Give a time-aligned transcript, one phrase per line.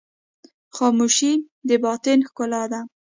[0.75, 1.33] خاموشي،
[1.67, 2.81] د باطن ښکلا ده.